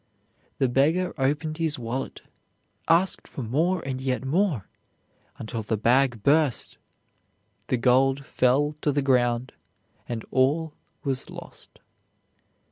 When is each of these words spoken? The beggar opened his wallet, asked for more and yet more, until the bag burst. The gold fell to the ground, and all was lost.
The 0.57 0.67
beggar 0.67 1.13
opened 1.19 1.59
his 1.59 1.77
wallet, 1.77 2.23
asked 2.87 3.27
for 3.27 3.43
more 3.43 3.83
and 3.83 4.01
yet 4.01 4.25
more, 4.25 4.67
until 5.37 5.61
the 5.61 5.77
bag 5.77 6.23
burst. 6.23 6.79
The 7.67 7.77
gold 7.77 8.25
fell 8.25 8.75
to 8.81 8.91
the 8.91 9.03
ground, 9.03 9.53
and 10.09 10.25
all 10.31 10.73
was 11.03 11.29
lost. 11.29 11.77